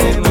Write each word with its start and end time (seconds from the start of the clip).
time 0.00 0.23